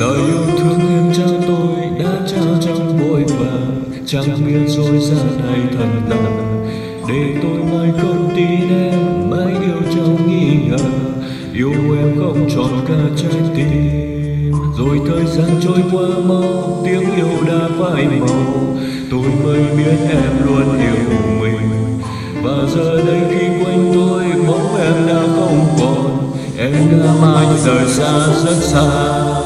lời 0.00 0.18
yêu 0.26 0.58
thương 0.58 0.80
em 0.80 1.12
trao 1.16 1.42
tôi 1.48 1.76
đã 1.98 2.26
trao 2.26 2.54
trong 2.60 2.98
vội 2.98 3.24
vàng 3.24 3.82
chẳng 4.06 4.46
biết 4.46 4.68
dối 4.68 4.98
ra 4.98 5.22
thay 5.42 5.60
thật 5.72 5.88
lòng 6.10 6.46
để 7.08 7.40
tôi 7.42 7.58
mãi 7.72 7.92
không 8.02 8.32
tin 8.36 8.68
em, 8.68 9.30
mãi 9.30 9.54
yêu 9.62 9.92
trong 9.94 10.28
nghi 10.28 10.68
ngờ, 10.68 10.76
yêu 11.54 11.72
em 11.98 12.16
không 12.18 12.48
trọn 12.50 12.70
cả 12.88 12.94
trái 13.16 13.42
tim. 13.56 14.52
Rồi 14.78 15.00
thời 15.08 15.26
gian 15.26 15.60
trôi 15.62 15.82
qua 15.92 16.08
mau, 16.24 16.82
tiếng 16.84 17.14
yêu 17.16 17.28
đã 17.46 17.68
phai 17.78 18.06
màu. 18.06 18.76
Tôi 19.10 19.24
mới 19.44 19.60
biết 19.76 19.96
em 20.10 20.46
luôn 20.46 20.78
yêu 20.78 21.18
mình. 21.40 22.00
Và 22.42 22.68
giờ 22.74 23.02
đây 23.06 23.20
khi 23.30 23.64
quanh 23.64 23.90
tôi, 23.94 24.24
bóng 24.46 24.76
em 24.76 25.06
đã 25.06 25.22
không 25.36 25.66
còn. 25.80 26.32
Em 26.58 26.72
đã 27.02 27.12
mãi 27.22 27.46
rời 27.64 27.86
xa 27.88 28.26
rất 28.44 28.56
xa. 28.60 29.45